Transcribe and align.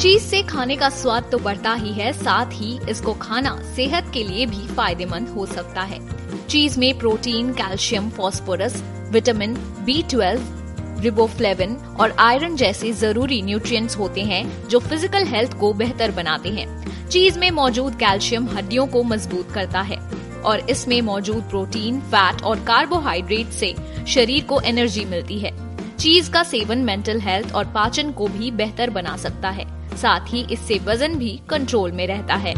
चीज़ 0.00 0.22
से 0.22 0.42
खाने 0.42 0.76
का 0.76 0.88
स्वाद 0.88 1.24
तो 1.32 1.38
बढ़ता 1.38 1.72
ही 1.72 1.92
है, 1.92 2.12
साथ 2.12 2.52
ही 2.52 2.78
इसको 2.90 3.12
खाना 3.14 3.50
सेहत 3.76 4.10
के 4.14 4.22
लिए 4.24 4.46
भी 4.46 4.66
फ़ायदेमंद 4.66 5.28
हो 5.28 5.44
सकता 5.46 5.82
है। 5.82 5.98
चीज़ 6.46 6.78
में 6.80 6.98
protein, 6.98 7.52
calcium, 7.52 8.08
phosphorus, 8.10 8.82
vitamin 9.12 9.54
B 9.84 10.02
twelve 10.10 11.00
riboflavin 11.02 11.76
और 12.00 12.14
आयरन 12.18 12.56
जैसे 12.56 12.92
ज़रूरी 12.94 13.42
न्यूट्रिएंट्स 13.42 13.96
होते 13.98 14.22
हैं, 14.22 14.68
जो 14.68 14.78
फ़िज़िकल 14.80 15.26
हेल्थ 15.26 15.58
को 15.60 15.72
बेहतर 15.74 16.10
बनाते 16.12 16.48
हैं। 16.48 17.08
चीज़ 17.08 17.38
में 17.38 17.50
मौजूद 17.50 17.98
कैल्शियम 17.98 18.48
हड्डियों 18.48 18.86
को 18.86 19.02
मज़बूत 19.04 19.52
करता 19.52 19.80
है 19.82 19.98
और 20.42 20.70
इसमें 20.70 21.00
मौजूद 21.02 21.42
प्रोटीन 21.50 22.00
फैट 22.02 22.42
और 22.42 22.64
कार्बोहाइड्रेट 22.66 23.50
से 23.52 23.74
शरीर 24.08 24.44
को 24.44 24.60
एनर्जी 24.62 25.04
मिलती 25.04 25.38
है। 25.38 25.58
चीज़ 26.00 26.30
का 26.30 26.42
सेवन 26.42 26.78
मेंटल 26.78 27.20
हेल्थ 27.20 27.52
और 27.54 27.64
पाचन 27.64 28.10
को 28.10 28.26
भी 28.28 28.50
बेहतर 28.50 28.90
बना 28.90 29.16
सकता 29.16 29.50
है। 29.50 29.96
साथ 29.96 30.32
ही 30.32 30.46
इससे 30.50 30.78
वज़न 30.84 31.14
भी 31.14 31.40
कंट्रोल 31.48 31.92
में 31.92 32.06
रहता 32.06 32.34
है। 32.34 32.54